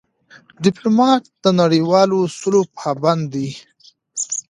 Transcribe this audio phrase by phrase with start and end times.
[0.63, 3.51] ډيپلومات د نړیوالو اصولو پابند وي.